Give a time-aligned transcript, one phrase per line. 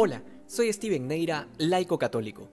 [0.00, 2.48] Hola, soy Steven Neira, laico católico.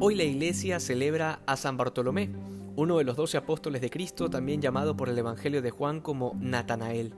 [0.00, 2.30] Hoy la iglesia celebra a San Bartolomé,
[2.74, 6.38] uno de los doce apóstoles de Cristo, también llamado por el Evangelio de Juan como
[6.40, 7.12] Natanael.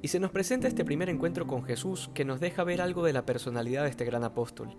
[0.00, 3.12] Y se nos presenta este primer encuentro con Jesús que nos deja ver algo de
[3.12, 4.74] la personalidad de este gran apóstol.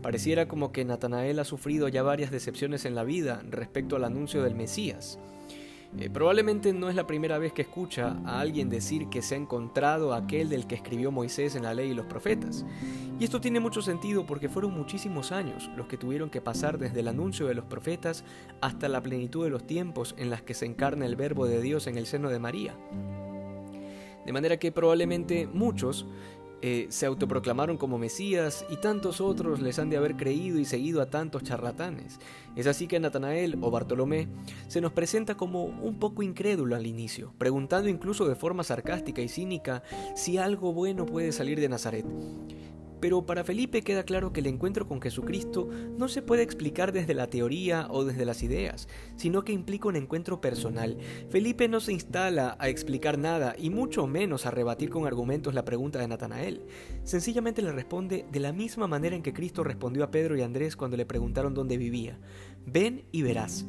[0.00, 4.44] Pareciera como que Natanael ha sufrido ya varias decepciones en la vida respecto al anuncio
[4.44, 5.18] del Mesías.
[5.98, 9.38] Eh, probablemente no es la primera vez que escucha a alguien decir que se ha
[9.38, 12.66] encontrado aquel del que escribió Moisés en la ley y los profetas.
[13.20, 17.00] Y esto tiene mucho sentido porque fueron muchísimos años los que tuvieron que pasar desde
[17.00, 18.24] el anuncio de los profetas
[18.60, 21.86] hasta la plenitud de los tiempos en las que se encarna el verbo de Dios
[21.86, 22.76] en el seno de María.
[24.26, 26.06] De manera que probablemente muchos
[26.66, 31.02] eh, se autoproclamaron como Mesías y tantos otros les han de haber creído y seguido
[31.02, 32.18] a tantos charlatanes.
[32.56, 34.28] Es así que Natanael o Bartolomé
[34.66, 39.28] se nos presenta como un poco incrédulo al inicio, preguntando incluso de forma sarcástica y
[39.28, 39.82] cínica
[40.16, 42.06] si algo bueno puede salir de Nazaret.
[43.04, 47.12] Pero para Felipe queda claro que el encuentro con Jesucristo no se puede explicar desde
[47.12, 50.96] la teoría o desde las ideas, sino que implica un encuentro personal.
[51.28, 55.66] Felipe no se instala a explicar nada y mucho menos a rebatir con argumentos la
[55.66, 56.62] pregunta de Natanael.
[57.02, 60.74] Sencillamente le responde de la misma manera en que Cristo respondió a Pedro y Andrés
[60.74, 62.18] cuando le preguntaron dónde vivía.
[62.64, 63.66] Ven y verás.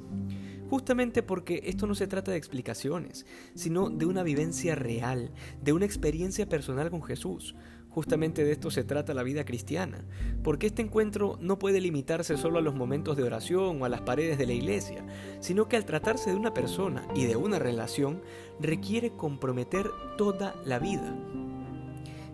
[0.70, 5.86] Justamente porque esto no se trata de explicaciones, sino de una vivencia real, de una
[5.86, 7.55] experiencia personal con Jesús.
[7.95, 10.03] Justamente de esto se trata la vida cristiana,
[10.43, 14.02] porque este encuentro no puede limitarse solo a los momentos de oración o a las
[14.02, 15.05] paredes de la iglesia,
[15.39, 18.21] sino que al tratarse de una persona y de una relación,
[18.59, 21.15] requiere comprometer toda la vida.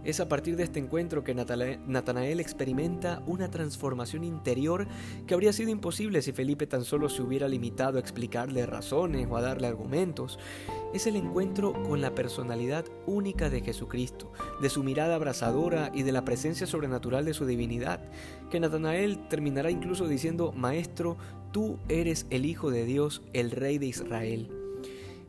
[0.04, 4.88] Es a partir de este encuentro que Natanael experimenta una transformación interior
[5.28, 9.38] que habría sido imposible si Felipe tan solo se hubiera limitado a explicarle razones o
[9.38, 10.40] a darle argumentos.
[10.94, 16.12] Es el encuentro con la personalidad única de Jesucristo, de su mirada abrazadora y de
[16.12, 18.02] la presencia sobrenatural de su divinidad,
[18.50, 21.18] que Natanael terminará incluso diciendo, Maestro,
[21.52, 24.50] tú eres el Hijo de Dios, el Rey de Israel.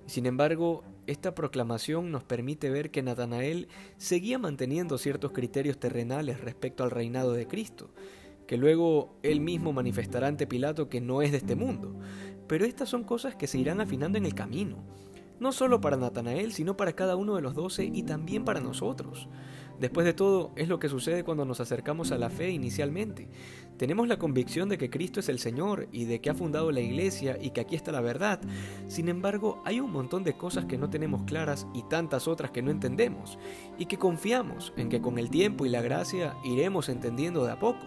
[0.06, 6.82] Sin embargo, esta proclamación nos permite ver que Natanael seguía manteniendo ciertos criterios terrenales respecto
[6.82, 7.90] al reinado de Cristo,
[8.46, 11.94] que luego él mismo manifestará ante Pilato que no es de este mundo.
[12.48, 14.78] Pero estas son cosas que se irán afinando en el camino,
[15.42, 19.28] no solo para Natanael, sino para cada uno de los doce y también para nosotros.
[19.80, 23.28] Después de todo, es lo que sucede cuando nos acercamos a la fe inicialmente.
[23.76, 26.81] Tenemos la convicción de que Cristo es el Señor y de que ha fundado la
[26.81, 28.41] iglesia y que aquí está la verdad.
[28.86, 32.62] Sin embargo, hay un montón de cosas que no tenemos claras y tantas otras que
[32.62, 33.38] no entendemos,
[33.76, 37.58] y que confiamos en que con el tiempo y la gracia iremos entendiendo de a
[37.58, 37.84] poco.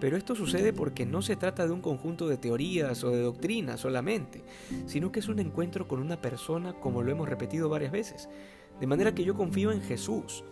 [0.00, 3.80] Pero esto sucede porque no se trata de un conjunto de teorías o de doctrinas
[3.80, 4.42] solamente,
[4.86, 8.28] sino que es un encuentro con una persona como lo hemos repetido varias veces.
[8.80, 10.44] De manera que yo confío en Jesús,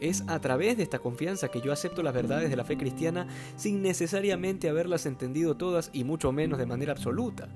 [0.00, 3.26] es a través de esta confianza que yo acepto las verdades de la fe cristiana
[3.56, 7.48] sin necesariamente haberlas entendido todas y mucho menos de manera absoluta.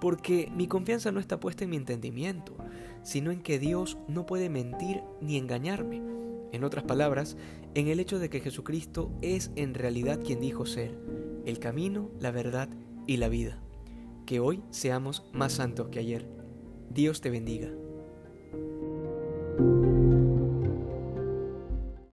[0.00, 2.54] Porque mi confianza no está puesta en mi entendimiento,
[3.02, 6.23] sino en que Dios no puede mentir ni engañarme.
[6.54, 7.36] En otras palabras,
[7.74, 10.96] en el hecho de que Jesucristo es en realidad quien dijo ser,
[11.46, 12.68] el camino, la verdad
[13.08, 13.60] y la vida.
[14.24, 16.28] Que hoy seamos más santos que ayer.
[16.90, 17.72] Dios te bendiga.